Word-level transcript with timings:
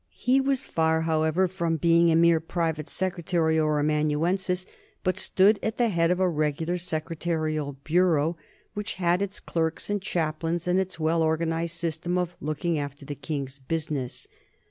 He 0.17 0.41
was 0.41 0.65
far, 0.65 1.01
however, 1.01 1.47
from 1.47 1.77
being 1.77 2.09
a 2.09 2.15
mere 2.15 2.39
private 2.39 2.89
secretary 2.89 3.59
or 3.59 3.77
amanuensis, 3.79 4.65
but 5.03 5.19
stood 5.19 5.59
at 5.61 5.77
the 5.77 5.89
head 5.89 6.09
of 6.09 6.19
a 6.19 6.27
regular 6.27 6.79
secretarial 6.79 7.73
bureau, 7.83 8.35
which 8.73 8.95
had 8.95 9.21
its 9.21 9.39
clerks 9.39 9.91
and 9.91 10.01
chaplains 10.01 10.67
and 10.67 10.79
its 10.79 10.99
well 10.99 11.21
organized 11.21 11.77
system 11.77 12.17
of 12.17 12.35
looking 12.41 12.79
after 12.79 13.05
the 13.05 13.13
king's 13.13 13.59
business. 13.59 14.25